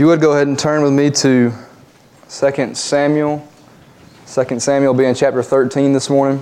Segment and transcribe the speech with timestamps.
[0.00, 1.52] If you would go ahead and turn with me to
[2.30, 3.46] 2 Samuel.
[4.26, 6.38] 2 Samuel being chapter 13 this morning.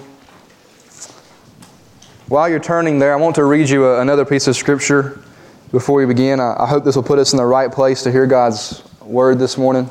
[2.29, 5.21] While you're turning there, I want to read you a, another piece of scripture
[5.73, 6.39] before we begin.
[6.39, 9.41] I, I hope this will put us in the right place to hear God's word
[9.41, 9.91] this morning.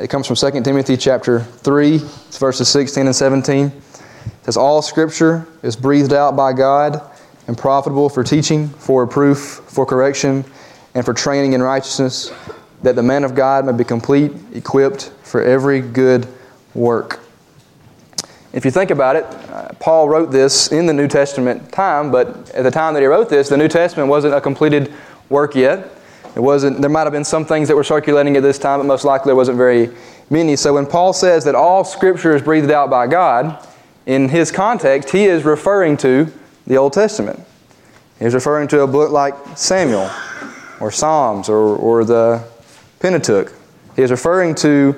[0.00, 3.66] It comes from 2 Timothy chapter 3, it's verses 16 and 17.
[3.66, 3.72] It
[4.42, 7.08] says, All scripture is breathed out by God
[7.46, 10.44] and profitable for teaching, for reproof, for correction,
[10.98, 12.32] and for training in righteousness,
[12.82, 16.26] that the man of God may be complete, equipped for every good
[16.74, 17.20] work.
[18.52, 22.50] If you think about it, uh, Paul wrote this in the New Testament time, but
[22.50, 24.92] at the time that he wrote this, the New Testament wasn't a completed
[25.28, 25.88] work yet.
[26.34, 28.86] It wasn't, there might have been some things that were circulating at this time, but
[28.86, 29.90] most likely there wasn't very
[30.30, 30.56] many.
[30.56, 33.64] So when Paul says that all Scripture is breathed out by God,
[34.06, 36.26] in his context, he is referring to
[36.66, 37.38] the Old Testament.
[38.18, 40.10] He's referring to a book like Samuel
[40.80, 42.44] or Psalms or, or the
[43.00, 43.52] Pentateuch.
[43.96, 44.92] He is referring to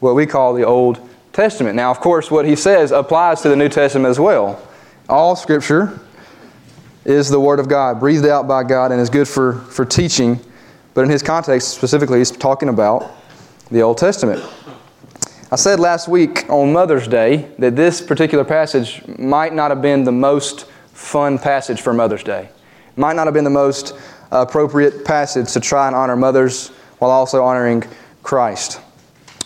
[0.00, 1.00] what we call the Old
[1.32, 1.76] Testament.
[1.76, 4.60] Now, of course, what he says applies to the New Testament as well.
[5.08, 6.00] All Scripture
[7.04, 10.38] is the Word of God, breathed out by God, and is good for, for teaching.
[10.94, 13.10] But in his context, specifically, he's talking about
[13.70, 14.42] the Old Testament.
[15.52, 20.04] I said last week on Mother's Day that this particular passage might not have been
[20.04, 22.50] the most fun passage for Mother's Day.
[22.96, 23.96] Might not have been the most
[24.30, 27.84] appropriate passage to try and honor mothers while also honoring
[28.22, 28.80] Christ.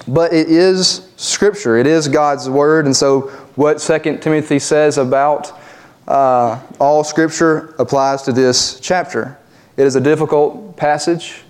[0.06, 5.58] But it is Scripture, it is God's Word, and so what 2 Timothy says about
[6.06, 9.38] uh, all Scripture applies to this chapter.
[9.76, 11.42] It is a difficult passage,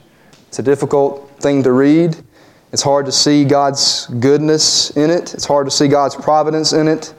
[0.48, 2.16] it's a difficult thing to read.
[2.72, 6.88] It's hard to see God's goodness in it, it's hard to see God's providence in
[6.88, 7.14] it,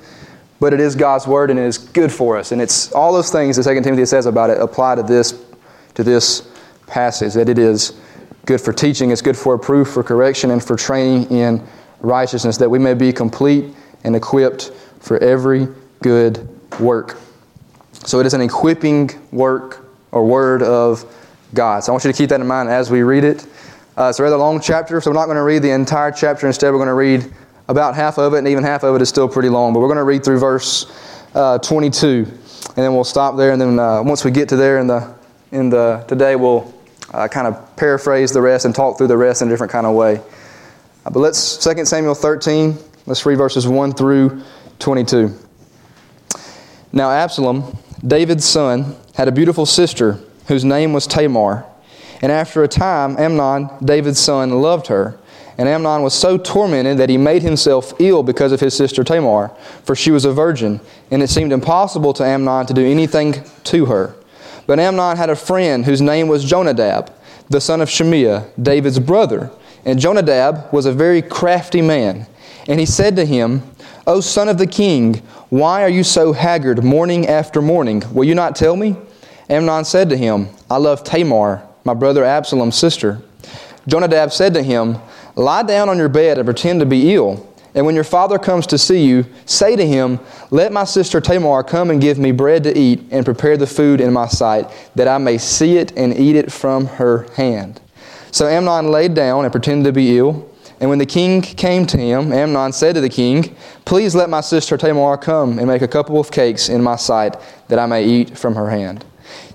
[0.60, 2.52] but it is God's Word and it is good for us.
[2.52, 5.32] And it's all those things that 2 Timothy says about it apply to this,
[5.96, 6.48] to this
[6.88, 7.94] passage, that it is
[8.46, 11.66] good for teaching, it's good for proof, for correction, and for training in
[12.00, 13.74] righteousness, that we may be complete
[14.04, 15.68] and equipped for every
[16.02, 16.48] good
[16.80, 17.18] work.
[17.94, 21.04] So it is an equipping work or word of
[21.54, 21.84] God.
[21.84, 23.48] So I want you to keep that in mind as we read it.
[23.98, 26.48] Uh, it's a rather long chapter, so we're not going to read the entire chapter.
[26.48, 27.34] Instead, we're going to read
[27.68, 29.74] about half of it, and even half of it is still pretty long.
[29.74, 30.86] But we're going to read through verse
[31.34, 33.52] uh, 22, and then we'll stop there.
[33.52, 35.16] And then uh, once we get to there in the
[35.56, 36.74] in the today, we'll
[37.14, 39.86] uh, kind of paraphrase the rest and talk through the rest in a different kind
[39.86, 40.18] of way.
[41.06, 42.78] Uh, but let's 2 Samuel 13.
[43.06, 44.44] Let's read verses 1 through
[44.80, 45.34] 22.
[46.92, 51.66] Now Absalom, David's son, had a beautiful sister whose name was Tamar.
[52.22, 55.18] And after a time, Amnon, David's son, loved her.
[55.58, 59.50] And Amnon was so tormented that he made himself ill because of his sister Tamar,
[59.84, 63.36] for she was a virgin, and it seemed impossible to Amnon to do anything
[63.66, 64.16] to her.
[64.68, 67.14] But Amnon had a friend whose name was Jonadab,
[67.50, 69.52] the son of Shimeah, David's brother.
[69.86, 72.28] And Jonadab was a very crafty man.
[72.68, 73.62] And he said to him,
[74.08, 75.16] O son of the king,
[75.50, 78.04] why are you so haggard morning after morning?
[78.12, 78.96] Will you not tell me?
[79.50, 83.22] Amnon said to him, I love Tamar, my brother Absalom's sister.
[83.88, 84.98] Jonadab said to him,
[85.36, 87.48] Lie down on your bed and pretend to be ill.
[87.76, 90.20] And when your father comes to see you, say to him,
[90.50, 94.00] Let my sister Tamar come and give me bread to eat and prepare the food
[94.00, 97.82] in my sight, that I may see it and eat it from her hand.
[98.32, 100.50] So Amnon laid down and pretended to be ill.
[100.80, 104.42] And when the king came to him, Amnon said to the king, Please let my
[104.42, 107.36] sister Tamar come and make a couple of cakes in my sight,
[107.68, 109.04] that I may eat from her hand.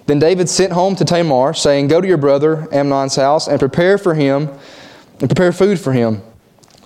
[0.06, 3.96] Then David sent home to Tamar, saying, Go to your brother Amnon's house and prepare
[3.96, 4.50] for him,
[5.20, 6.22] and prepare food for him.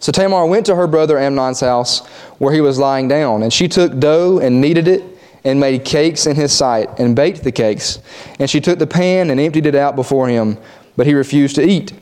[0.00, 2.06] So Tamar went to her brother Amnon's house,
[2.38, 5.02] where he was lying down, and she took dough and kneaded it,
[5.44, 8.00] and made cakes in his sight, and baked the cakes.
[8.38, 10.58] And she took the pan and emptied it out before him,
[10.96, 11.92] but he refused to eat.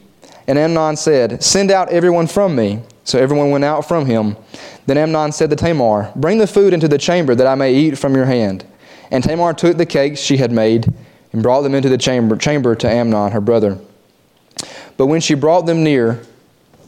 [0.47, 2.83] And Amnon said, Send out everyone from me.
[3.05, 4.37] So everyone went out from him.
[4.87, 7.99] Then Amnon said to Tamar, Bring the food into the chamber that I may eat
[7.99, 8.65] from your hand.
[9.11, 10.93] And Tamar took the cakes she had made
[11.33, 13.79] and brought them into the chamber, chamber to Amnon, her brother.
[14.97, 16.23] But when she brought them near,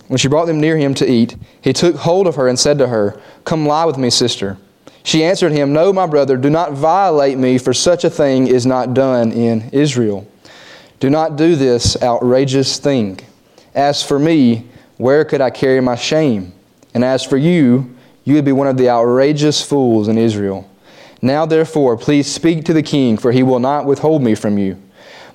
[0.09, 2.79] when she brought them near him to eat, he took hold of her and said
[2.79, 4.59] to her, Come lie with me, sister.
[5.03, 8.67] She answered him, No, my brother, do not violate me, for such a thing is
[8.67, 10.27] not done in Israel.
[11.01, 13.21] Do not do this outrageous thing.
[13.75, 14.67] As for me,
[14.97, 16.53] where could I carry my shame?
[16.95, 20.71] And as for you, you would be one of the outrageous fools in Israel.
[21.21, 24.81] Now, therefore, please speak to the king, for he will not withhold me from you.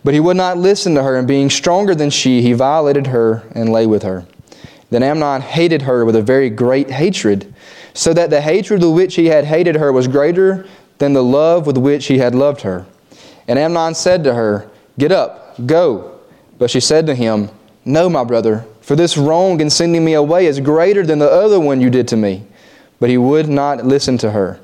[0.03, 3.43] But he would not listen to her, and being stronger than she, he violated her
[3.53, 4.25] and lay with her.
[4.89, 7.53] Then Amnon hated her with a very great hatred,
[7.93, 10.65] so that the hatred with which he had hated her was greater
[10.97, 12.85] than the love with which he had loved her.
[13.47, 16.19] And Amnon said to her, Get up, go.
[16.57, 17.49] But she said to him,
[17.85, 21.59] No, my brother, for this wrong in sending me away is greater than the other
[21.59, 22.43] one you did to me.
[22.99, 24.59] But he would not listen to her.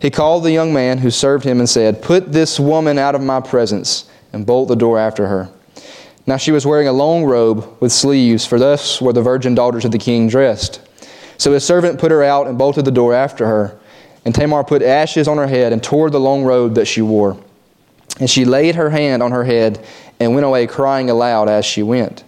[0.00, 3.22] He called the young man who served him and said, Put this woman out of
[3.22, 5.48] my presence, and bolt the door after her.
[6.26, 9.84] Now she was wearing a long robe with sleeves, for thus were the virgin daughters
[9.84, 10.80] of the king dressed.
[11.38, 13.78] So his servant put her out and bolted the door after her.
[14.24, 17.42] And Tamar put ashes on her head and tore the long robe that she wore.
[18.18, 19.84] And she laid her hand on her head
[20.20, 22.22] and went away crying aloud as she went.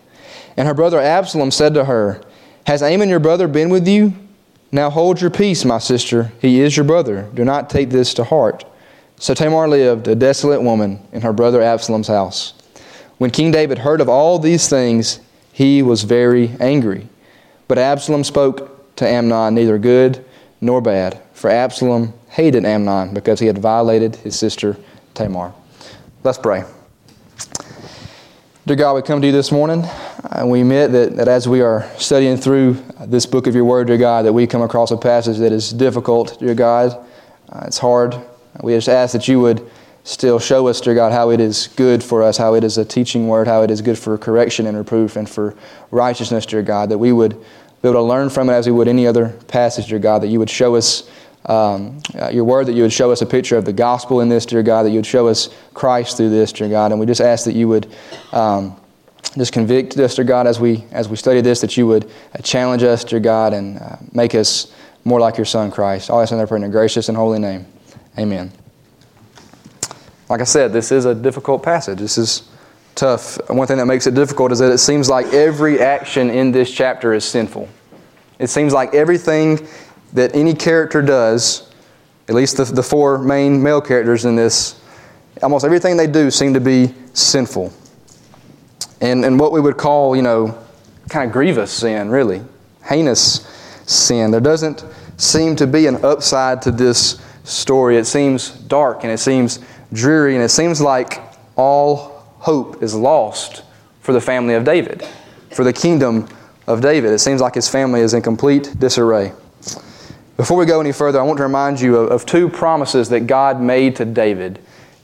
[0.56, 2.22] And her brother Absalom said to her,
[2.66, 4.14] Has Amnon your brother been with you?
[4.70, 6.32] Now hold your peace, my sister.
[6.40, 7.28] He is your brother.
[7.34, 8.64] Do not take this to heart.
[9.18, 12.54] So Tamar lived, a desolate woman, in her brother Absalom's house.
[13.22, 15.20] When King David heard of all these things,
[15.52, 17.06] he was very angry.
[17.68, 20.24] But Absalom spoke to Amnon neither good
[20.60, 24.76] nor bad, for Absalom hated Amnon because he had violated his sister
[25.14, 25.54] Tamar.
[26.24, 26.64] Let's pray.
[28.66, 29.84] Dear God, we come to you this morning,
[30.32, 32.72] and we admit that, that as we are studying through
[33.06, 35.72] this book of your word, dear God, that we come across a passage that is
[35.72, 36.90] difficult, dear God.
[37.48, 38.16] Uh, it's hard.
[38.64, 39.70] We just ask that you would
[40.04, 42.84] still show us, dear God, how it is good for us, how it is a
[42.84, 45.54] teaching word, how it is good for correction and reproof and for
[45.90, 47.32] righteousness, dear God, that we would
[47.82, 50.28] be able to learn from it as we would any other passage, dear God, that
[50.28, 51.08] you would show us
[51.46, 54.28] um, uh, your word, that you would show us a picture of the gospel in
[54.28, 56.92] this, dear God, that you would show us Christ through this, dear God.
[56.92, 57.92] And we just ask that you would
[58.32, 58.76] um,
[59.36, 62.04] just convict us, dear God, as we, as we study this, that you would
[62.34, 64.72] uh, challenge us, dear God, and uh, make us
[65.04, 66.10] more like your Son, Christ.
[66.10, 67.66] All this in I ask in their gracious and holy name.
[68.18, 68.52] Amen.
[70.32, 71.98] Like I said, this is a difficult passage.
[71.98, 72.48] This is
[72.94, 73.38] tough.
[73.50, 76.72] One thing that makes it difficult is that it seems like every action in this
[76.72, 77.68] chapter is sinful.
[78.38, 79.68] It seems like everything
[80.14, 81.70] that any character does,
[82.30, 84.80] at least the, the four main male characters in this,
[85.42, 87.70] almost everything they do seem to be sinful.
[89.02, 90.58] And, and what we would call, you know,
[91.10, 92.40] kind of grievous sin, really,
[92.88, 93.46] heinous
[93.84, 94.30] sin.
[94.30, 94.82] There doesn't
[95.18, 97.98] seem to be an upside to this story.
[97.98, 99.60] It seems dark and it seems
[99.92, 101.20] dreary and it seems like
[101.56, 103.62] all hope is lost
[104.00, 105.06] for the family of David,
[105.50, 106.28] for the kingdom
[106.66, 107.12] of David.
[107.12, 109.32] It seems like his family is in complete disarray.
[110.36, 113.26] Before we go any further, I want to remind you of, of two promises that
[113.26, 114.58] God made to David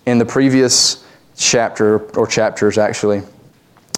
[0.07, 1.05] in the previous
[1.37, 3.23] chapter, or chapters actually.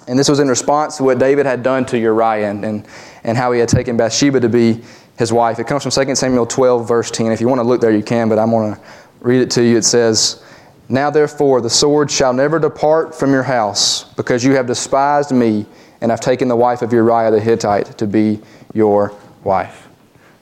[0.06, 2.86] And this was in response to what David had done to Uriah and, and,
[3.22, 4.82] and how he had taken Bathsheba to be
[5.18, 5.58] his wife.
[5.58, 7.30] It comes from 2 Samuel 12, verse 10.
[7.30, 8.80] If you want to look there, you can, but I'm going to
[9.20, 9.76] read it to you.
[9.76, 10.42] It says,
[10.90, 15.64] Now therefore, the sword shall never depart from your house, because you have despised me,
[16.00, 18.40] and have taken the wife of Uriah the Hittite to be
[18.74, 19.14] your
[19.44, 19.88] wife.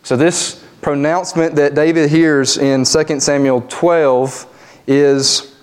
[0.02, 5.54] So this pronouncement that David hears in 2 Samuel 12 is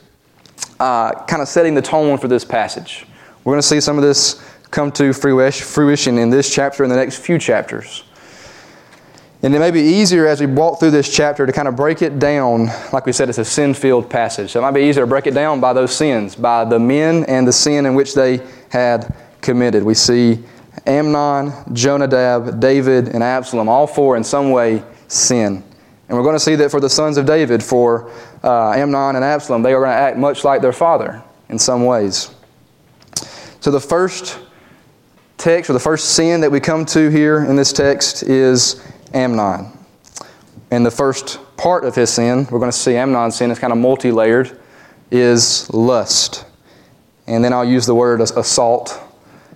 [0.79, 3.07] uh, kind of setting the tone for this passage.
[3.43, 6.97] We're going to see some of this come to fruition in this chapter and the
[6.97, 8.03] next few chapters.
[9.43, 12.01] And it may be easier as we walk through this chapter to kind of break
[12.01, 12.67] it down.
[12.91, 14.51] Like we said, it's a sin filled passage.
[14.51, 17.25] So it might be easier to break it down by those sins, by the men
[17.25, 19.83] and the sin in which they had committed.
[19.83, 20.43] We see
[20.87, 25.63] Amnon, Jonadab, David, and Absalom, all four in some way sin.
[26.07, 28.11] And we're going to see that for the sons of David, for
[28.43, 31.85] uh, Amnon and Absalom, they are going to act much like their father in some
[31.85, 32.33] ways.
[33.59, 34.39] So the first
[35.37, 38.83] text, or the first sin that we come to here in this text, is
[39.15, 39.71] Amnon.
[40.69, 43.71] And the first part of his sin, we're going to see Amnon's sin is kind
[43.71, 44.59] of multi layered,
[45.09, 46.45] is lust.
[47.25, 49.01] And then I'll use the word assault,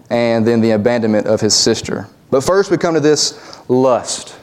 [0.09, 2.07] and then the abandonment of his sister.
[2.31, 4.35] But first, we come to this lust.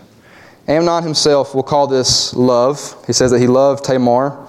[0.68, 3.04] Amnon himself will call this love.
[3.06, 4.46] He says that he loved Tamar.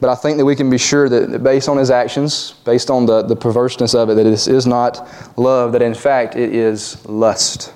[0.00, 3.06] But I think that we can be sure that based on his actions, based on
[3.06, 7.06] the, the perverseness of it, that this is not love, that in fact it is
[7.06, 7.72] lust.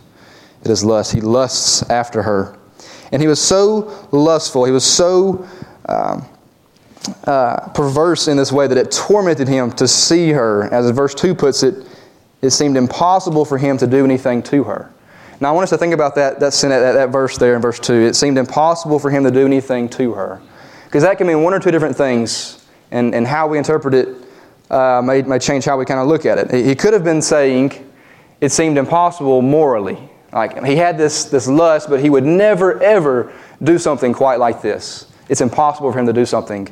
[0.66, 1.12] It is lust.
[1.12, 2.58] He lusts after her.
[3.12, 5.46] And he was so lustful, he was so
[5.88, 6.26] um,
[7.24, 10.64] uh, perverse in this way that it tormented him to see her.
[10.74, 11.86] As verse 2 puts it,
[12.42, 14.92] it seemed impossible for him to do anything to her.
[15.38, 17.78] Now, I want us to think about that, that, that, that verse there in verse
[17.78, 17.94] 2.
[17.94, 20.42] It seemed impossible for him to do anything to her.
[20.86, 24.08] Because that can mean one or two different things, and, and how we interpret it
[24.68, 26.66] uh, may, may change how we kind of look at it.
[26.66, 27.88] He could have been saying
[28.40, 30.10] it seemed impossible morally.
[30.36, 34.60] Like he had this, this lust, but he would never, ever do something quite like
[34.60, 35.06] this.
[35.30, 36.68] It's impossible for him to do something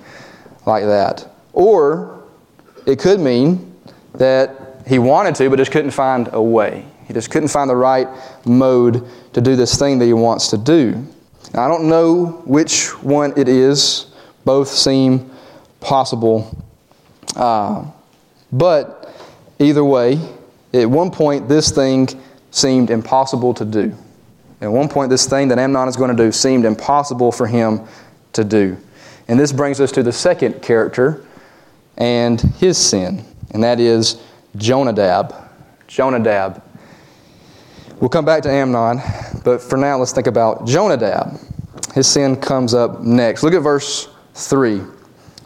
[0.66, 1.26] like that.
[1.54, 2.22] Or
[2.86, 3.74] it could mean
[4.16, 6.84] that he wanted to, but just couldn't find a way.
[7.08, 8.06] He just couldn't find the right
[8.44, 9.02] mode
[9.32, 11.02] to do this thing that he wants to do.
[11.54, 14.06] Now, I don't know which one it is.
[14.44, 15.30] Both seem
[15.80, 16.54] possible.
[17.34, 17.86] Uh,
[18.52, 19.10] but
[19.58, 20.18] either way,
[20.74, 22.08] At one point, this thing
[22.54, 23.94] seemed impossible to do.
[24.60, 27.82] At one point, this thing that Amnon is going to do seemed impossible for him
[28.32, 28.76] to do.
[29.26, 31.24] And this brings us to the second character
[31.96, 34.22] and his sin, and that is
[34.56, 35.34] Jonadab.
[35.88, 36.62] Jonadab.
[38.00, 39.00] We'll come back to Amnon,
[39.44, 41.38] but for now, let's think about Jonadab.
[41.94, 43.42] His sin comes up next.
[43.42, 44.80] Look at verse 3.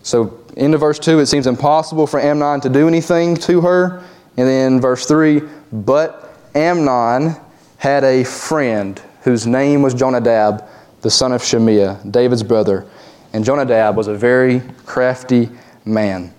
[0.02, 4.02] So, into verse 2, it seems impossible for Amnon to do anything to her.
[4.36, 6.27] And then verse 3 But
[6.58, 7.36] Amnon
[7.76, 10.68] had a friend whose name was Jonadab,
[11.02, 12.84] the son of Shimeah, David's brother.
[13.32, 15.50] And Jonadab was a very crafty
[15.84, 16.34] man.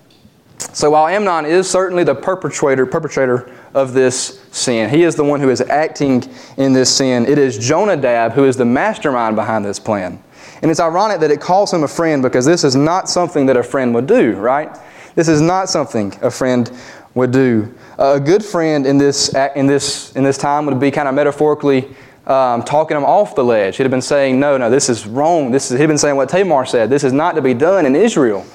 [0.74, 5.40] So while Amnon is certainly the perpetrator, perpetrator of this sin, he is the one
[5.40, 6.24] who is acting
[6.58, 7.26] in this sin.
[7.26, 10.22] It is Jonadab who is the mastermind behind this plan.
[10.62, 13.56] And it's ironic that it calls him a friend because this is not something that
[13.56, 14.78] a friend would do, right?
[15.16, 16.70] This is not something a friend
[17.16, 17.74] would do.
[17.98, 21.88] a good friend in this, in, this, in this time would be kind of metaphorically
[22.28, 23.78] um, talking him off the ledge.
[23.78, 25.51] He'd have been saying, No, no, this is wrong.
[25.51, 26.89] This is, he'd been saying what Tamar said.
[26.89, 28.46] This is not to be done in Israel.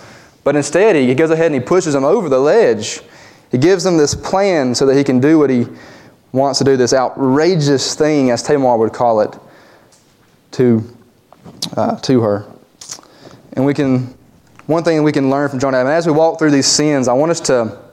[0.45, 3.01] But instead, he goes ahead and he pushes him over the ledge.
[3.51, 5.67] He gives him this plan so that he can do what he
[6.33, 9.39] wants to do, this outrageous thing, as Tamar would call it,
[10.53, 10.83] to,
[11.77, 12.47] uh, to her.
[13.55, 14.15] And we can,
[14.67, 17.13] one thing we can learn from Jonadab, and as we walk through these sins, I
[17.13, 17.84] want us to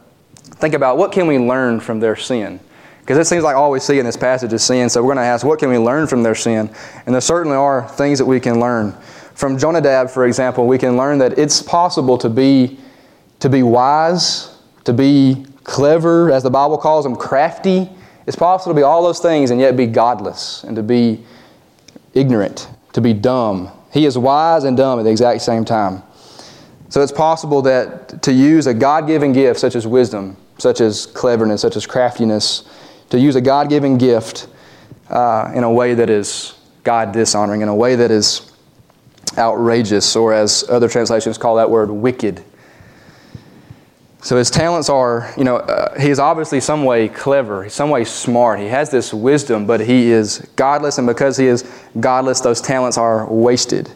[0.62, 2.60] think about what can we learn from their sin.
[3.02, 4.88] Because it seems like all we see in this passage is sin.
[4.88, 6.70] So we're going to ask, what can we learn from their sin?
[7.06, 8.94] And there certainly are things that we can learn.
[9.34, 12.80] From Jonadab, for example, we can learn that it's possible to be,
[13.40, 17.90] to be wise, to be clever, as the Bible calls them, crafty.
[18.28, 21.24] It's possible to be all those things and yet be godless and to be
[22.14, 23.72] ignorant, to be dumb.
[23.92, 26.04] He is wise and dumb at the exact same time.
[26.90, 31.06] So it's possible that to use a God given gift such as wisdom, such as
[31.08, 32.64] cleverness, such as craftiness,
[33.10, 34.48] to use a God given gift
[35.10, 38.52] uh, in a way that is God dishonoring, in a way that is
[39.38, 42.44] outrageous, or as other translations call that word, wicked.
[44.24, 48.04] So his talents are, you know, uh, he is obviously some way clever, some way
[48.04, 48.60] smart.
[48.60, 51.64] He has this wisdom, but he is godless, and because he is
[52.00, 53.92] godless, those talents are wasted.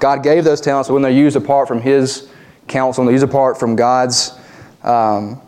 [0.00, 2.28] God gave those talents, but when they're used apart from his
[2.66, 4.32] counsel, when they're used apart from God's
[4.82, 5.40] um,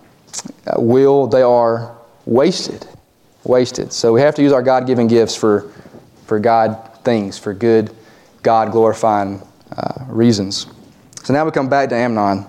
[0.76, 1.96] will, they are
[2.26, 2.86] wasted.
[3.44, 3.92] Wasted.
[3.92, 5.70] So we have to use our God given gifts for,
[6.26, 7.90] for God things, for good
[8.42, 9.42] God glorifying
[9.76, 10.66] uh, reasons.
[11.24, 12.46] So now we come back to Amnon.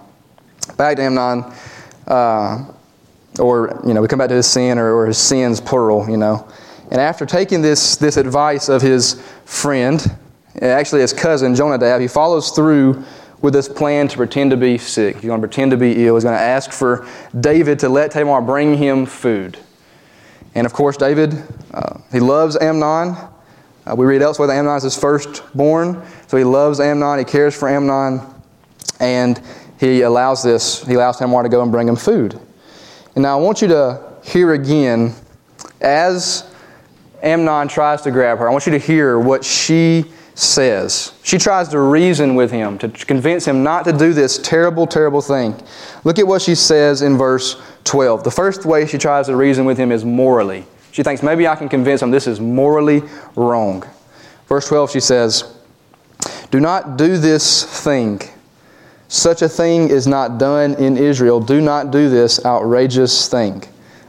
[0.78, 1.52] Back to Amnon,
[2.08, 2.66] uh,
[3.40, 6.18] or, you know, we come back to his sin or, or his sins, plural, you
[6.18, 6.48] know.
[6.92, 10.00] And after taking this, this advice of his friend,
[10.62, 13.04] actually his cousin Jonadab, he follows through
[13.44, 15.18] with this plan to pretend to be sick.
[15.18, 16.16] He's going to pretend to be ill.
[16.16, 17.06] He's going to ask for
[17.38, 19.60] David to let Tamar bring him food.
[20.56, 21.36] And of course, David,
[21.74, 23.18] uh, he loves Amnon.
[23.86, 27.54] Uh, we read elsewhere that Amnon is his firstborn, so he loves Amnon, he cares
[27.54, 28.22] for Amnon,
[29.02, 29.42] and
[29.78, 32.40] he allows this, he allows Tamar to go and bring him food.
[33.16, 35.14] And now I want you to hear again,
[35.82, 36.50] as
[37.22, 41.14] Amnon tries to grab her, I want you to hear what she says.
[41.24, 45.22] She tries to reason with him, to convince him not to do this terrible, terrible
[45.22, 45.56] thing.
[46.04, 48.24] Look at what she says in verse 12.
[48.24, 50.66] The first way she tries to reason with him is morally.
[50.92, 53.02] She thinks maybe I can convince him this is morally
[53.36, 53.84] wrong.
[54.48, 55.56] Verse 12, she says,
[56.52, 58.22] Do not do this thing.
[59.08, 61.40] Such a thing is not done in Israel.
[61.40, 63.64] Do not do this outrageous thing.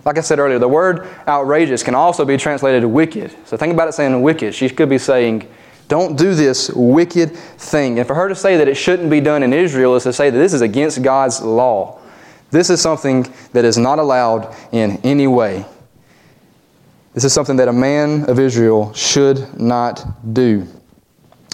[0.05, 3.35] Like I said earlier, the word outrageous can also be translated wicked.
[3.47, 4.55] So think about it saying wicked.
[4.55, 5.49] She could be saying,
[5.89, 7.99] don't do this wicked thing.
[7.99, 10.31] And for her to say that it shouldn't be done in Israel is to say
[10.31, 12.01] that this is against God's law.
[12.51, 15.65] This is something that is not allowed in any way.
[17.13, 20.67] This is something that a man of Israel should not do.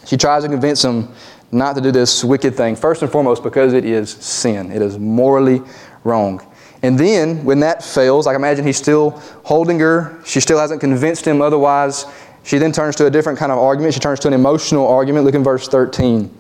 [0.07, 1.09] She tries to convince him
[1.53, 4.71] not to do this wicked thing, first and foremost because it is sin.
[4.71, 5.61] It is morally
[6.05, 6.47] wrong.
[6.83, 9.11] And then, when that fails, I imagine he's still
[9.45, 10.19] holding her.
[10.25, 12.07] She still hasn't convinced him otherwise.
[12.43, 13.95] She then turns to a different kind of argument.
[13.95, 15.25] She turns to an emotional argument.
[15.25, 16.35] Look in verse 13.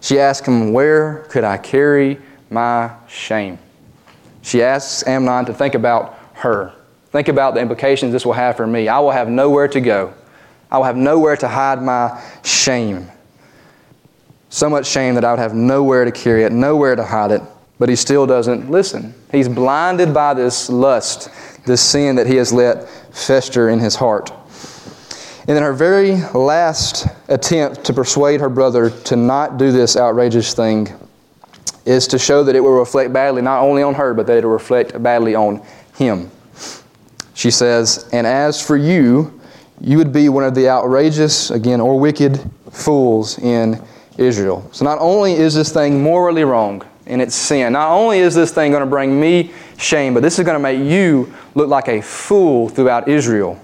[0.00, 2.18] She asks him, Where could I carry
[2.50, 3.58] my shame?
[4.42, 6.72] She asks Amnon to think about her.
[7.10, 8.88] Think about the implications this will have for me.
[8.88, 10.12] I will have nowhere to go.
[10.70, 13.08] I will have nowhere to hide my shame.
[14.50, 17.42] So much shame that I would have nowhere to carry it, nowhere to hide it.
[17.78, 19.14] But he still doesn't listen.
[19.30, 21.30] He's blinded by this lust,
[21.64, 24.32] this sin that he has let fester in his heart.
[25.48, 30.52] And then her very last attempt to persuade her brother to not do this outrageous
[30.52, 30.92] thing
[31.86, 34.44] is to show that it will reflect badly not only on her, but that it
[34.44, 35.62] will reflect badly on
[35.96, 36.30] him.
[37.32, 39.40] she says, And as for you,
[39.80, 42.38] you would be one of the outrageous, again, or wicked
[42.70, 43.82] fools in
[44.18, 44.68] Israel.
[44.72, 48.52] So not only is this thing morally wrong in its sin, not only is this
[48.52, 51.88] thing going to bring me shame, but this is going to make you look like
[51.88, 53.58] a fool throughout Israel.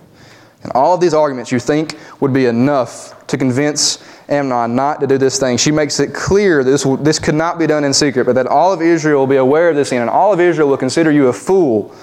[0.64, 5.06] And all of these arguments you think would be enough to convince Amnon not to
[5.06, 5.58] do this thing.
[5.58, 8.46] She makes it clear that this, this could not be done in secret, but that
[8.46, 11.10] all of Israel will be aware of this sin, and all of Israel will consider
[11.10, 11.94] you a fool.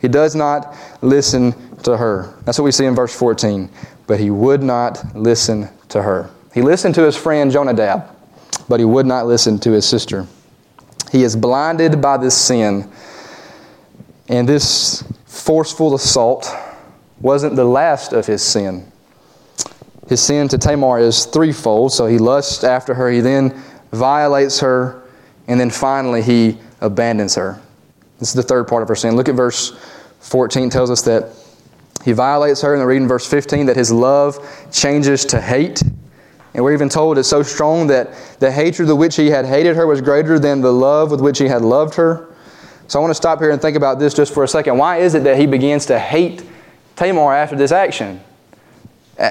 [0.00, 2.34] He does not listen to her.
[2.44, 3.70] That's what we see in verse 14.
[4.08, 6.30] But he would not listen to her.
[6.52, 8.08] He listened to his friend Jonadab,
[8.68, 10.26] but he would not listen to his sister.
[11.12, 12.90] He is blinded by this sin,
[14.28, 16.52] and this forceful assault
[17.20, 18.90] wasn't the last of his sin.
[20.08, 21.92] His sin to Tamar is threefold.
[21.92, 25.02] So he lusts after her, he then violates her,
[25.46, 27.60] and then finally he abandons her.
[28.18, 29.16] This is the third part of her sin.
[29.16, 29.78] Look at verse
[30.20, 31.32] 14 tells us that
[32.04, 34.38] he violates her, and then reading verse 15 that his love
[34.72, 35.82] changes to hate.
[36.54, 39.76] And we're even told it's so strong that the hatred with which he had hated
[39.76, 42.34] her was greater than the love with which he had loved her.
[42.88, 44.78] So I want to stop here and think about this just for a second.
[44.78, 46.42] Why is it that he begins to hate
[46.98, 48.20] Tamar after this action?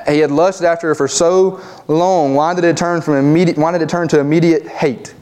[0.07, 2.33] He had lusted after her for so long.
[2.33, 3.57] Why did it turn from immediate?
[3.57, 5.13] Why did it turn to immediate hate?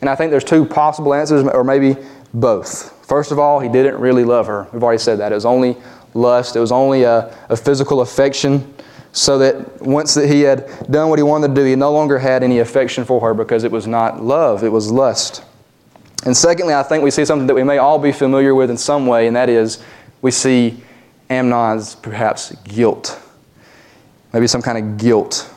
[0.00, 1.96] And I think there's two possible answers, or maybe
[2.34, 3.06] both.
[3.06, 4.66] First of all, he didn't really love her.
[4.72, 5.32] We've already said that.
[5.32, 5.76] It was only
[6.14, 6.56] lust.
[6.56, 8.74] It was only a, a physical affection.
[9.12, 12.18] So that once that he had done what he wanted to do, he no longer
[12.18, 15.44] had any affection for her because it was not love, it was lust.
[16.24, 18.78] And secondly, I think we see something that we may all be familiar with in
[18.78, 19.82] some way, and that is
[20.22, 20.82] we see
[21.32, 23.18] Amnon's perhaps guilt
[24.32, 25.52] maybe some kind of guilt.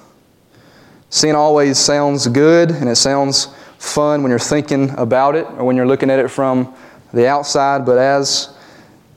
[1.10, 5.76] Sin always sounds good and it sounds fun when you're thinking about it or when
[5.76, 6.74] you're looking at it from
[7.14, 8.50] the outside, but as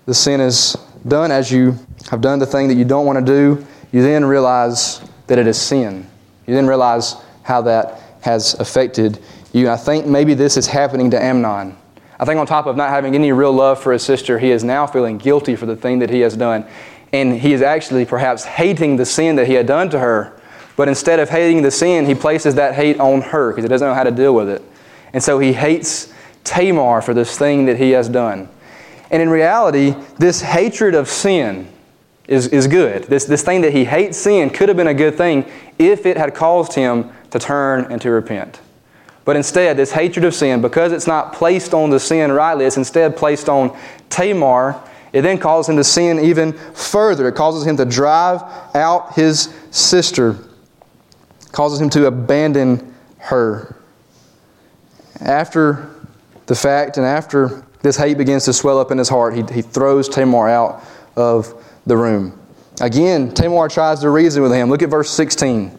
[0.06, 1.74] the sin is done, as you
[2.10, 5.46] have done the thing that you don't want to do, you then realize that it
[5.46, 6.06] is sin.
[6.46, 9.18] You then realize how that has affected
[9.52, 9.68] you.
[9.68, 11.76] I think maybe this is happening to Amnon.
[12.20, 14.64] I think on top of not having any real love for his sister, he is
[14.64, 16.66] now feeling guilty for the thing that he has done.
[17.12, 20.38] And he is actually perhaps hating the sin that he had done to her.
[20.76, 23.86] But instead of hating the sin, he places that hate on her because he doesn't
[23.86, 24.62] know how to deal with it.
[25.12, 26.12] And so he hates
[26.44, 28.48] Tamar for this thing that he has done.
[29.10, 31.68] And in reality, this hatred of sin
[32.26, 33.04] is, is good.
[33.04, 36.16] This, this thing that he hates sin could have been a good thing if it
[36.16, 38.60] had caused him to turn and to repent.
[39.28, 42.78] But instead, this hatred of sin, because it's not placed on the sin rightly, it's
[42.78, 43.76] instead placed on
[44.08, 47.28] Tamar it then causes him to sin even further.
[47.28, 48.42] It causes him to drive
[48.74, 50.36] out his sister,
[51.52, 53.76] causes him to abandon her.
[55.20, 55.90] After
[56.46, 59.62] the fact and after this hate begins to swell up in his heart, he, he
[59.62, 60.84] throws Tamar out
[61.16, 61.54] of
[61.86, 62.38] the room.
[62.80, 64.70] Again, Tamar tries to reason with him.
[64.70, 65.76] Look at verse 16.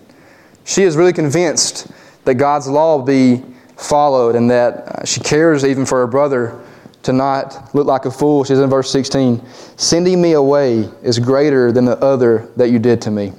[0.66, 1.90] She is really convinced
[2.26, 3.44] that God's law be
[3.78, 6.60] followed and that uh, she cares even for her brother
[7.04, 8.44] to not look like a fool.
[8.44, 9.42] She's in verse 16.
[9.78, 13.34] Sending me away is greater than the other that you did to me.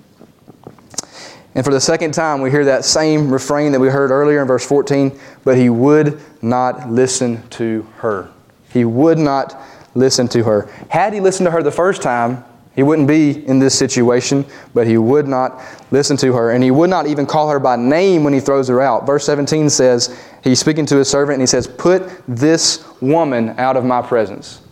[1.54, 4.46] And for the second time, we hear that same refrain that we heard earlier in
[4.46, 8.30] verse 14, but he would not listen to her.
[8.72, 9.60] He would not
[9.94, 10.70] listen to her.
[10.88, 12.44] Had he listened to her the first time,
[12.80, 16.52] he wouldn't be in this situation, but he would not listen to her.
[16.52, 19.04] And he would not even call her by name when he throws her out.
[19.04, 23.76] Verse 17 says, he's speaking to his servant and he says, Put this woman out
[23.76, 24.62] of my presence.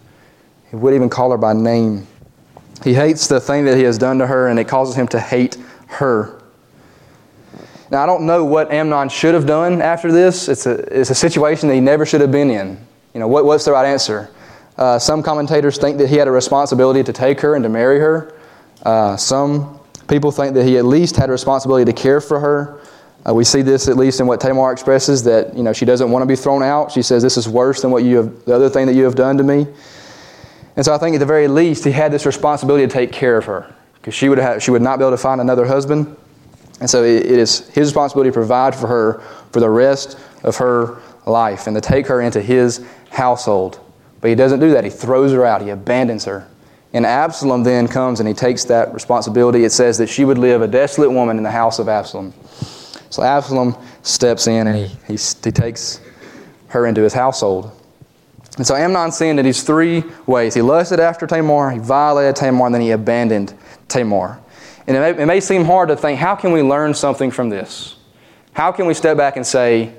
[0.70, 2.06] He wouldn't even call her by name.
[2.82, 5.20] He hates the thing that he has done to her and it causes him to
[5.20, 6.40] hate her.
[7.90, 10.48] Now, I don't know what Amnon should have done after this.
[10.48, 12.82] It's a, it's a situation that he never should have been in.
[13.12, 14.30] You know, what, what's the right answer?
[14.78, 17.98] Uh, some commentators think that he had a responsibility to take her and to marry
[17.98, 18.32] her.
[18.84, 22.80] Uh, some people think that he at least had a responsibility to care for her.
[23.28, 26.10] Uh, we see this at least in what Tamar expresses that you know she doesn't
[26.10, 26.92] want to be thrown out.
[26.92, 29.16] She says, "This is worse than what you have, the other thing that you have
[29.16, 29.66] done to me."
[30.76, 33.36] And so I think at the very least he had this responsibility to take care
[33.36, 36.16] of her because she would have, she would not be able to find another husband.
[36.80, 40.56] And so it, it is his responsibility to provide for her for the rest of
[40.58, 43.80] her life and to take her into his household.
[44.20, 44.84] But he doesn't do that.
[44.84, 46.46] He throws her out, he abandons her.
[46.92, 49.64] And Absalom then comes and he takes that responsibility.
[49.64, 52.32] It says that she would live a desolate woman in the house of Absalom.
[53.10, 56.00] So Absalom steps in and he, he, he takes
[56.68, 57.72] her into his household.
[58.56, 60.54] And so Amnon sinned in these three ways.
[60.54, 63.54] He lusted after Tamar, he violated Tamar, and then he abandoned
[63.86, 64.40] Tamar.
[64.86, 67.50] And it may, it may seem hard to think, how can we learn something from
[67.50, 67.96] this?
[68.52, 69.92] How can we step back and say,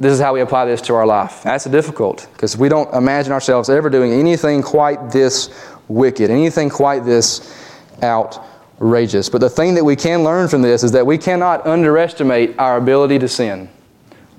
[0.00, 1.42] this is how we apply this to our life.
[1.42, 5.50] That's difficult because we don't imagine ourselves ever doing anything quite this
[5.88, 7.54] wicked, anything quite this
[8.02, 9.28] outrageous.
[9.28, 12.76] But the thing that we can learn from this is that we cannot underestimate our
[12.76, 13.68] ability to sin.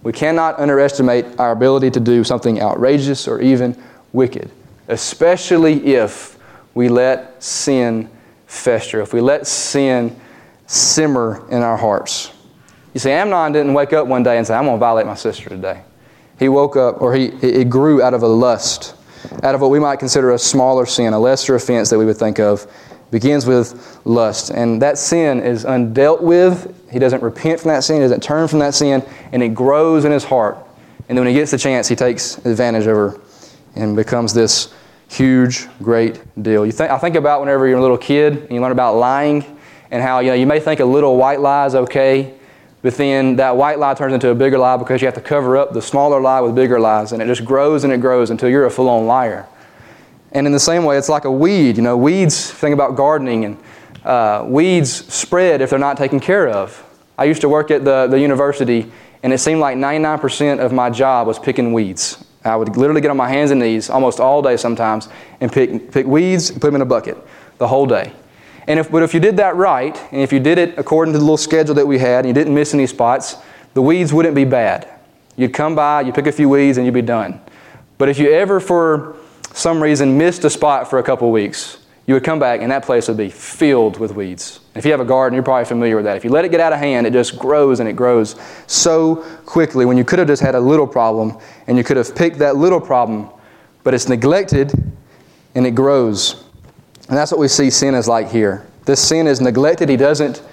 [0.01, 3.81] We cannot underestimate our ability to do something outrageous or even
[4.13, 4.49] wicked,
[4.87, 6.37] especially if
[6.73, 8.09] we let sin
[8.47, 10.15] fester, if we let sin
[10.67, 12.31] simmer in our hearts.
[12.99, 15.15] You see, Amnon didn't wake up one day and say, I'm going to violate my
[15.15, 15.83] sister today.
[16.37, 18.93] He woke up, or he, it grew out of a lust,
[19.41, 22.17] out of what we might consider a smaller sin, a lesser offense that we would
[22.17, 22.67] think of.
[23.09, 24.49] begins with lust.
[24.49, 26.75] And that sin is undealt with.
[26.91, 30.03] He doesn't repent from that sin, he doesn't turn from that sin, and it grows
[30.03, 30.57] in his heart.
[31.07, 33.21] And then when he gets the chance, he takes advantage of her
[33.75, 34.73] and becomes this
[35.07, 36.65] huge, great deal.
[36.65, 39.57] You think, I think about whenever you're a little kid and you learn about lying
[39.89, 42.35] and how you, know, you may think a little white lie is okay,
[42.81, 45.57] but then that white lie turns into a bigger lie because you have to cover
[45.57, 48.49] up the smaller lie with bigger lies, and it just grows and it grows until
[48.49, 49.47] you're a full on liar.
[50.31, 51.77] And in the same way, it's like a weed.
[51.77, 53.57] You know, weeds, think about gardening, and
[54.05, 56.85] uh, weeds spread if they're not taken care of.
[57.17, 58.89] I used to work at the, the university,
[59.23, 62.23] and it seemed like 99% of my job was picking weeds.
[62.45, 65.09] I would literally get on my hands and knees almost all day sometimes
[65.41, 67.17] and pick, pick weeds put them in a bucket
[67.57, 68.13] the whole day.
[68.69, 71.17] And if, but if you did that right, and if you did it according to
[71.17, 73.37] the little schedule that we had, and you didn't miss any spots,
[73.73, 74.87] the weeds wouldn't be bad.
[75.35, 77.41] You'd come by, you pick a few weeds, and you'd be done.
[77.97, 79.17] But if you ever, for
[79.53, 82.85] some reason, missed a spot for a couple weeks, you would come back, and that
[82.85, 84.59] place would be filled with weeds.
[84.75, 86.15] If you have a garden, you're probably familiar with that.
[86.15, 88.35] If you let it get out of hand, it just grows and it grows
[88.67, 89.15] so
[89.47, 92.37] quickly when you could have just had a little problem and you could have picked
[92.37, 93.29] that little problem,
[93.83, 94.71] but it's neglected
[95.55, 96.48] and it grows.
[97.09, 98.67] And that's what we see sin is like here.
[98.85, 99.89] This sin is neglected.
[99.89, 100.43] He doesn't,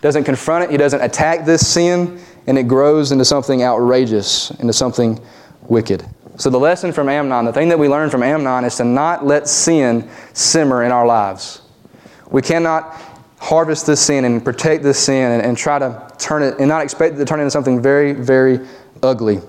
[0.00, 4.72] doesn't confront it, he doesn't attack this sin, and it grows into something outrageous, into
[4.72, 5.20] something
[5.62, 6.06] wicked.
[6.36, 9.26] So, the lesson from Amnon, the thing that we learn from Amnon is to not
[9.26, 11.62] let sin simmer in our lives.
[12.30, 12.94] We cannot
[13.38, 16.82] harvest this sin and protect this sin and, and try to turn it and not
[16.82, 18.60] expect it to turn into something very, very
[19.02, 19.40] ugly.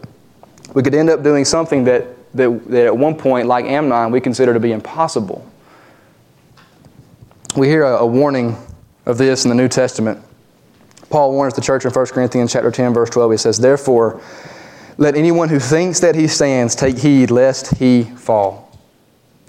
[0.73, 4.21] We could end up doing something that, that, that at one point, like Amnon, we
[4.21, 5.46] consider to be impossible
[7.57, 8.55] we hear a, a warning
[9.07, 10.23] of this in the New Testament.
[11.09, 13.31] Paul warns the church in 1 Corinthians chapter 10, verse 12.
[13.31, 14.21] He says, Therefore,
[14.97, 18.77] let anyone who thinks that he stands take heed lest he fall.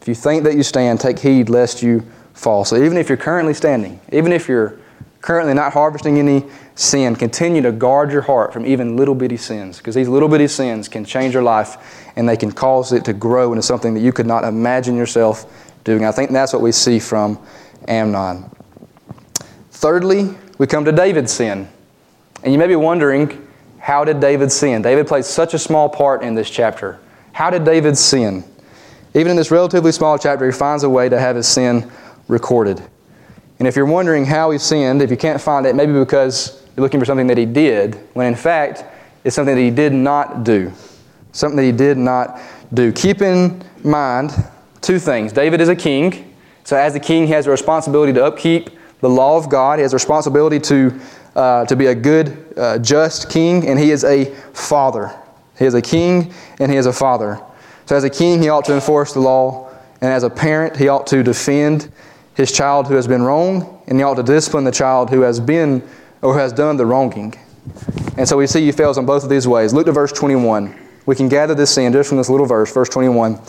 [0.00, 2.64] If you think that you stand, take heed lest you fall.
[2.64, 4.78] So even if you're currently standing, even if you're
[5.20, 6.44] currently not harvesting any
[6.76, 10.48] sin, continue to guard your heart from even little bitty sins, because these little bitty
[10.48, 14.00] sins can change your life and they can cause it to grow into something that
[14.00, 16.04] you could not imagine yourself doing.
[16.04, 17.38] I think that's what we see from
[17.88, 18.50] Amnon.
[19.70, 21.68] Thirdly, we come to David's sin.
[22.42, 23.46] And you may be wondering,
[23.78, 24.82] how did David sin?
[24.82, 27.00] David plays such a small part in this chapter.
[27.32, 28.44] How did David sin?
[29.14, 31.90] Even in this relatively small chapter, he finds a way to have his sin
[32.28, 32.82] recorded.
[33.58, 36.82] And if you're wondering how he sinned, if you can't find it, maybe because you're
[36.82, 38.84] looking for something that he did, when in fact
[39.24, 40.72] it's something that he did not do.
[41.32, 42.40] Something that he did not
[42.72, 42.92] do.
[42.92, 44.32] Keep in mind
[44.80, 45.32] two things.
[45.32, 46.27] David is a king,
[46.68, 48.68] so, as a king, he has a responsibility to upkeep
[49.00, 49.78] the law of God.
[49.78, 51.00] He has a responsibility to,
[51.34, 55.18] uh, to be a good, uh, just king, and he is a father.
[55.58, 57.40] He is a king and he is a father.
[57.86, 59.70] So, as a king, he ought to enforce the law,
[60.02, 61.90] and as a parent, he ought to defend
[62.34, 65.40] his child who has been wrong, and he ought to discipline the child who has
[65.40, 65.82] been
[66.20, 67.32] or has done the wronging.
[68.18, 69.72] And so we see he fails in both of these ways.
[69.72, 70.78] Look to verse 21.
[71.06, 73.40] We can gather this sin just from this little verse, verse 21.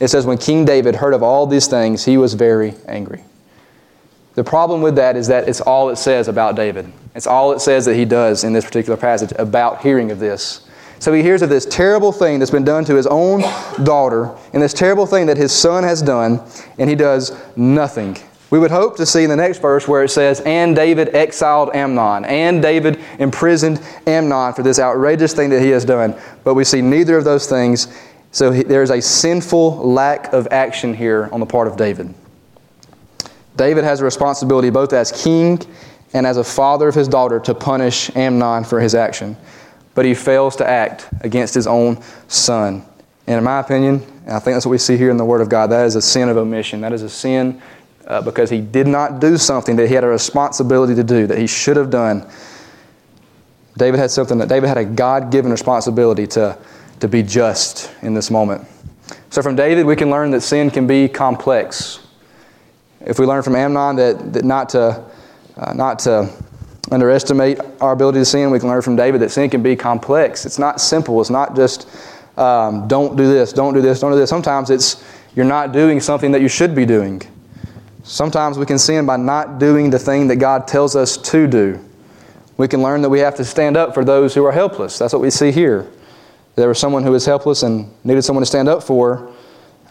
[0.00, 3.24] It says, When King David heard of all these things, he was very angry.
[4.34, 6.92] The problem with that is that it's all it says about David.
[7.14, 10.68] It's all it says that he does in this particular passage about hearing of this.
[11.00, 13.42] So he hears of this terrible thing that's been done to his own
[13.84, 16.40] daughter, and this terrible thing that his son has done,
[16.78, 18.16] and he does nothing.
[18.50, 21.74] We would hope to see in the next verse where it says, And David exiled
[21.74, 26.16] Amnon, and David imprisoned Amnon for this outrageous thing that he has done.
[26.44, 27.88] But we see neither of those things
[28.30, 32.14] so there's a sinful lack of action here on the part of David.
[33.56, 35.60] David has a responsibility both as king
[36.12, 39.36] and as a father of his daughter to punish Amnon for his action.
[39.94, 42.84] But he fails to act against his own son.
[43.26, 45.40] And in my opinion, and I think that's what we see here in the Word
[45.40, 46.80] of God, that is a sin of omission.
[46.82, 47.60] That is a sin
[48.06, 51.38] uh, because he did not do something that he had a responsibility to do, that
[51.38, 52.26] he should have done.
[53.76, 56.58] David had something that David had a God given responsibility to
[57.00, 58.66] to be just in this moment.
[59.30, 62.00] So, from David, we can learn that sin can be complex.
[63.00, 65.04] If we learn from Amnon that, that not to,
[65.56, 66.32] uh, not to
[66.90, 68.50] underestimate our ability to sin.
[68.50, 70.46] We can learn from David that sin can be complex.
[70.46, 71.20] It's not simple.
[71.20, 71.88] It's not just
[72.36, 74.30] um, don't do this, don't do this, don't do this.
[74.30, 77.22] Sometimes it's you're not doing something that you should be doing.
[78.02, 81.84] Sometimes we can sin by not doing the thing that God tells us to do.
[82.56, 84.98] We can learn that we have to stand up for those who are helpless.
[84.98, 85.86] That's what we see here.
[86.58, 89.32] There was someone who was helpless and needed someone to stand up for.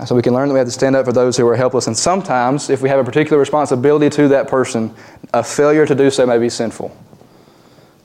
[0.06, 1.88] So we can learn that we have to stand up for those who are helpless.
[1.88, 4.93] And sometimes, if we have a particular responsibility to that person,
[5.34, 6.95] a failure to do so may be sinful.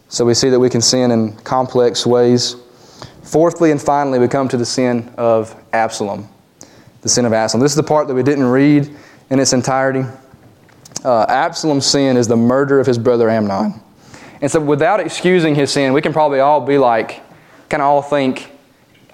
[0.09, 2.55] So we see that we can sin in complex ways.
[3.25, 6.29] Fourthly and finally, we come to the sin of Absalom.
[7.03, 7.62] The sin of Absalom.
[7.62, 8.88] This is the part that we didn't read
[9.31, 10.05] in its entirety.
[11.05, 13.75] Uh, Absalom's sin is the murder of his brother Amnon.
[14.40, 17.22] And so, without excusing his sin, we can probably all be like,
[17.68, 18.52] kind of all think,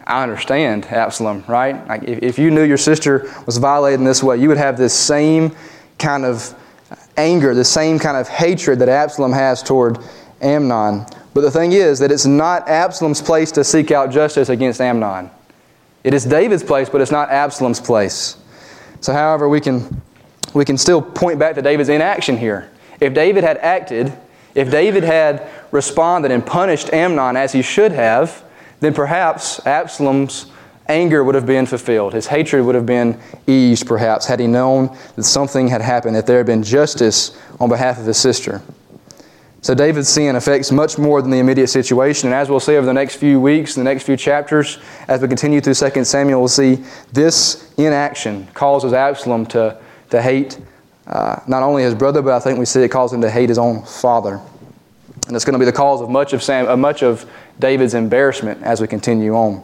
[0.08, 1.86] I understand Absalom, right?
[1.86, 4.78] Like if, if you knew your sister was violated in this way, you would have
[4.78, 5.54] this same
[5.98, 6.54] kind of
[7.18, 9.98] anger, the same kind of hatred that Absalom has toward
[10.40, 11.04] Amnon.
[11.34, 15.30] But the thing is that it's not Absalom's place to seek out justice against Amnon.
[16.04, 18.38] It is David's place, but it's not Absalom's place.
[19.00, 20.00] So, however, we can,
[20.54, 22.70] we can still point back to David's inaction here.
[22.98, 24.12] If David had acted,
[24.54, 28.42] if David had responded and punished Amnon as he should have,
[28.80, 30.46] then perhaps Absalom's
[30.88, 32.14] anger would have been fulfilled.
[32.14, 36.26] His hatred would have been eased, perhaps, had he known that something had happened, that
[36.26, 38.62] there had been justice on behalf of his sister.
[39.60, 42.28] So David's sin affects much more than the immediate situation.
[42.28, 45.28] And as we'll see over the next few weeks, the next few chapters, as we
[45.28, 49.78] continue through 2 Samuel, we'll see this inaction causes Absalom to,
[50.10, 50.58] to hate
[51.08, 53.48] uh, not only his brother, but I think we see it causes him to hate
[53.48, 54.40] his own father.
[55.28, 57.94] And it's going to be the cause of much of, Sam, uh, much of David's
[57.94, 59.62] embarrassment as we continue on.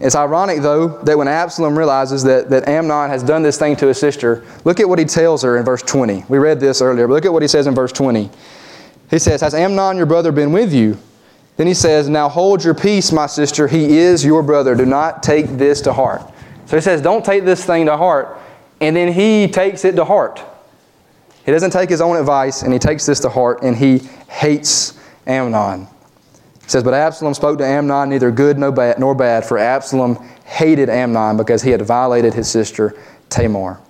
[0.00, 3.86] It's ironic, though, that when Absalom realizes that, that Amnon has done this thing to
[3.86, 6.24] his sister, look at what he tells her in verse 20.
[6.28, 8.30] We read this earlier, but look at what he says in verse 20.
[9.10, 10.98] He says, Has Amnon your brother been with you?
[11.56, 13.68] Then he says, Now hold your peace, my sister.
[13.68, 14.74] He is your brother.
[14.74, 16.22] Do not take this to heart.
[16.66, 18.38] So he says, Don't take this thing to heart.
[18.80, 20.42] And then he takes it to heart.
[21.46, 24.98] He doesn't take his own advice, and he takes this to heart, and he hates
[25.26, 25.86] Amnon.
[26.62, 28.72] He says, But Absalom spoke to Amnon neither good nor
[29.14, 33.80] bad, for Absalom hated Amnon because he had violated his sister Tamar.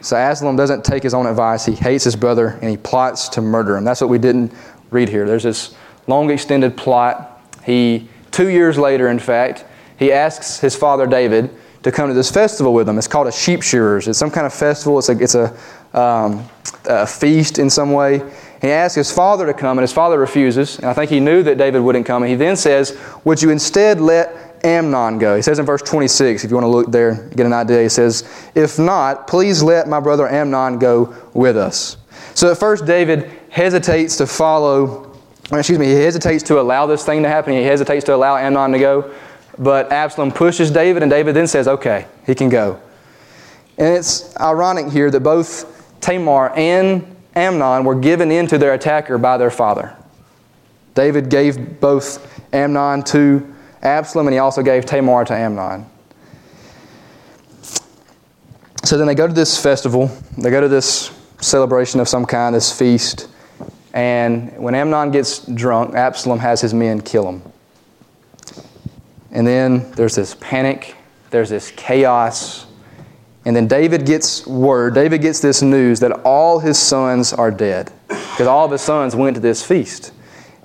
[0.00, 1.66] So Absalom doesn't take his own advice.
[1.66, 3.84] He hates his brother and he plots to murder him.
[3.84, 4.52] That's what we didn't
[4.90, 5.26] read here.
[5.26, 5.74] There's this
[6.06, 7.42] long extended plot.
[7.64, 9.64] He, two years later, in fact,
[9.98, 11.50] he asks his father David
[11.82, 12.98] to come to this festival with him.
[12.98, 14.06] It's called a sheep shearers.
[14.06, 14.98] It's some kind of festival.
[14.98, 15.56] It's a, it's a,
[15.94, 16.48] um,
[16.86, 18.22] a feast in some way.
[18.60, 20.78] He asks his father to come, and his father refuses.
[20.78, 22.22] And I think he knew that David wouldn't come.
[22.22, 25.36] And he then says, Would you instead let Amnon go?
[25.36, 27.88] He says in verse 26, if you want to look there, get an idea, he
[27.88, 31.96] says, If not, please let my brother Amnon go with us.
[32.34, 35.16] So at first, David hesitates to follow,
[35.52, 37.52] excuse me, he hesitates to allow this thing to happen.
[37.52, 39.14] He hesitates to allow Amnon to go.
[39.56, 42.80] But Absalom pushes David, and David then says, Okay, he can go.
[43.76, 49.36] And it's ironic here that both Tamar and Amnon were given into their attacker by
[49.36, 49.94] their father.
[50.94, 55.86] David gave both Amnon to Absalom and he also gave Tamar to Amnon.
[58.84, 62.54] So then they go to this festival, they go to this celebration of some kind,
[62.54, 63.28] this feast,
[63.92, 67.42] and when Amnon gets drunk, Absalom has his men kill him.
[69.30, 70.96] And then there's this panic,
[71.30, 72.66] there's this chaos,
[73.48, 77.90] and then David gets word, David gets this news that all his sons are dead.
[78.06, 80.12] Because all of his sons went to this feast.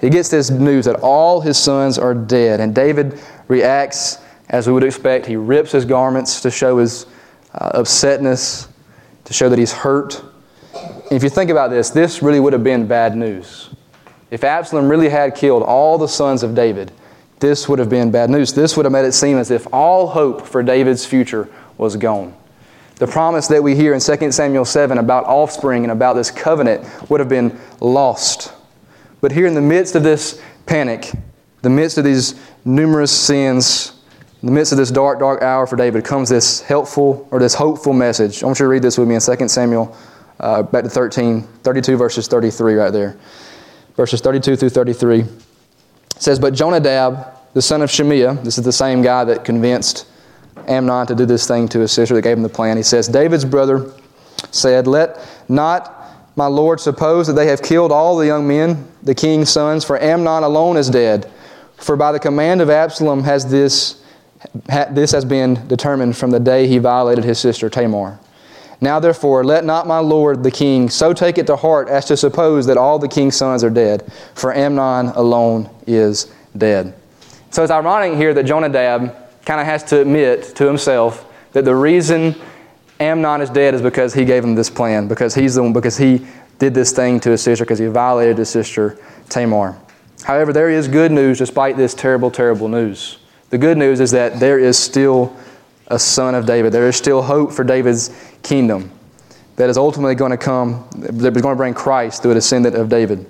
[0.02, 2.60] He gets this news that all his sons are dead.
[2.60, 4.17] And David reacts
[4.50, 5.26] as we would expect.
[5.26, 7.06] He rips his garments to show his
[7.54, 8.67] uh, upsetness,
[9.24, 10.22] to show that he's hurt.
[10.74, 13.69] And if you think about this, this really would have been bad news.
[14.30, 16.91] If Absalom really had killed all the sons of David,
[17.39, 18.52] this would have been bad news.
[18.52, 22.36] This would have made it seem as if all hope for David's future was gone.
[22.95, 26.88] The promise that we hear in 2 Samuel 7 about offspring and about this covenant
[27.10, 28.53] would have been lost.
[29.19, 31.12] But here in the midst of this panic,
[31.63, 33.93] the midst of these numerous sins,
[34.41, 37.56] in the midst of this dark, dark hour for David, comes this helpful or this
[37.56, 38.43] hopeful message.
[38.43, 39.95] I want you to read this with me in 2 Samuel
[40.39, 43.17] uh, back to 13, 32 verses 33 right there.
[43.95, 45.21] Verses 32 through 33.
[45.21, 45.27] It
[46.19, 50.06] says, But Jonadab, the son of Shimeah, this is the same guy that convinced
[50.69, 52.78] Amnon to do this thing to his sister that gave him the plan.
[52.78, 53.91] He says, David's brother
[54.52, 56.04] said, Let not
[56.36, 60.02] my Lord suppose that they have killed all the young men, the king's sons, for
[60.02, 61.32] Amnon alone is dead.
[61.78, 64.04] For by the command of Absalom has this,
[64.91, 68.19] this has been determined from the day he violated his sister Tamar.
[68.82, 72.17] Now therefore, let not my lord the king so take it to heart as to
[72.17, 76.93] suppose that all the king's sons are dead, for Amnon alone is dead.
[77.52, 81.75] So it's ironic here that Jonadab kind of has to admit to himself that the
[81.75, 82.36] reason
[82.99, 85.97] Amnon is dead is because he gave him this plan, because he's the one, because
[85.97, 86.25] he
[86.60, 88.97] did this thing to his sister, because he violated his sister
[89.29, 89.77] Tamar.
[90.23, 93.17] However, there is good news despite this terrible, terrible news.
[93.49, 95.36] The good news is that there is still
[95.88, 96.71] a son of David.
[96.71, 98.10] There is still hope for David's
[98.41, 98.91] kingdom
[99.58, 102.75] that is ultimately going to come, that is going to bring Christ through a descendant
[102.75, 103.25] of David.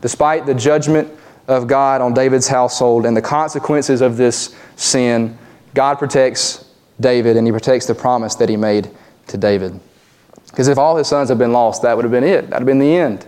[0.00, 1.12] Despite the judgment
[1.48, 5.36] of God on David's household and the consequences of this sin,
[5.76, 6.64] God protects
[6.98, 8.90] David and he protects the promise that he made
[9.26, 9.78] to David.
[10.46, 12.48] Because if all his sons had been lost, that would have been it.
[12.48, 13.26] That would have been the end.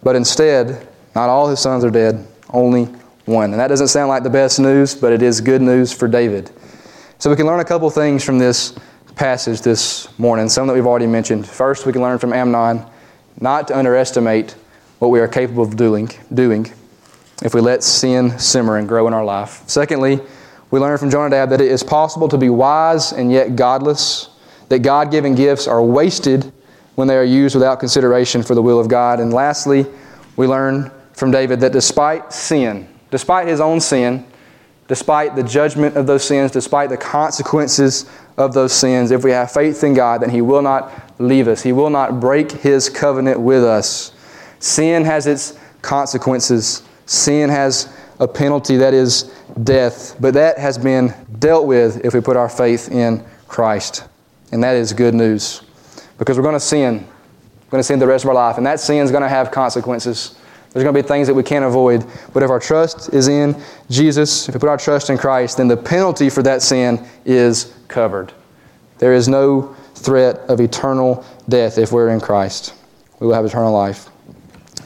[0.00, 2.84] But instead, not all his sons are dead, only
[3.24, 3.50] one.
[3.50, 6.48] And that doesn't sound like the best news, but it is good news for David.
[7.18, 8.78] So we can learn a couple things from this
[9.16, 11.44] passage this morning, some that we've already mentioned.
[11.44, 12.86] First, we can learn from Amnon
[13.40, 14.52] not to underestimate
[15.00, 16.72] what we are capable of doing, doing
[17.42, 19.64] if we let sin simmer and grow in our life.
[19.66, 20.20] Secondly,
[20.70, 24.28] we learn from Jonadab that it is possible to be wise and yet godless,
[24.68, 26.52] that God given gifts are wasted
[26.94, 29.20] when they are used without consideration for the will of God.
[29.20, 29.86] And lastly,
[30.36, 34.26] we learn from David that despite sin, despite his own sin,
[34.88, 39.52] despite the judgment of those sins, despite the consequences of those sins, if we have
[39.52, 41.62] faith in God, then He will not leave us.
[41.62, 44.12] He will not break His covenant with us.
[44.58, 49.32] Sin has its consequences, sin has a penalty that is
[49.64, 54.04] death, but that has been dealt with if we put our faith in Christ.
[54.52, 55.62] And that is good news
[56.18, 57.06] because we're going to sin.
[57.66, 59.28] We're going to sin the rest of our life, and that sin is going to
[59.28, 60.38] have consequences.
[60.70, 62.06] There's going to be things that we can't avoid.
[62.32, 65.68] But if our trust is in Jesus, if we put our trust in Christ, then
[65.68, 68.32] the penalty for that sin is covered.
[68.98, 72.74] There is no threat of eternal death if we're in Christ.
[73.18, 74.08] We will have eternal life.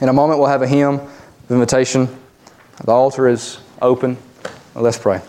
[0.01, 2.07] In a moment, we'll have a hymn of invitation.
[2.83, 4.17] The altar is open.
[4.75, 5.21] Let's pray.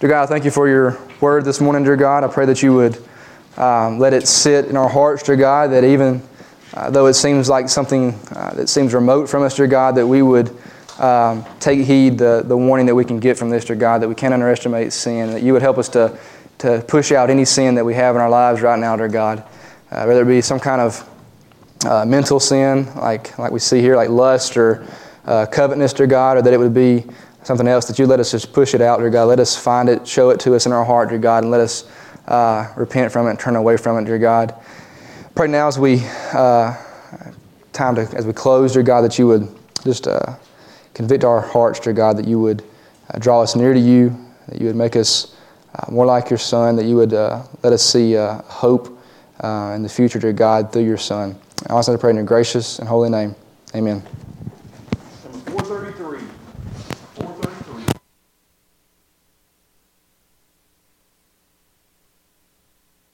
[0.00, 2.24] Dear God, thank you for your word this morning, dear God.
[2.24, 2.98] I pray that you would
[3.56, 6.20] um, let it sit in our hearts, dear God, that even
[6.74, 10.06] uh, though it seems like something uh, that seems remote from us, dear God, that
[10.06, 10.50] we would
[10.98, 14.08] um, take heed the, the warning that we can get from this, dear God, that
[14.08, 16.18] we can't underestimate sin, that you would help us to,
[16.58, 19.44] to push out any sin that we have in our lives right now, dear God.
[19.92, 21.08] Uh, whether it be some kind of
[21.86, 24.84] uh, mental sin, like, like we see here, like lust or
[25.24, 27.04] uh, covetousness, dear God, or that it would be
[27.42, 29.24] something else, that you let us just push it out, dear God.
[29.24, 31.60] Let us find it, show it to us in our heart, dear God, and let
[31.60, 31.90] us
[32.28, 34.54] uh, repent from it and turn away from it, dear God.
[35.34, 36.76] Pray now as we uh,
[37.72, 39.48] time to as we close, dear God, that you would
[39.84, 40.34] just uh,
[40.94, 42.62] convict our hearts, dear God, that you would
[43.12, 44.16] uh, draw us near to you,
[44.48, 45.36] that you would make us
[45.74, 48.98] uh, more like your Son, that you would uh, let us see hope
[49.42, 51.38] in the future, dear God, through your Son.
[51.68, 53.34] I also pray in your gracious and holy name.
[53.74, 54.02] Amen.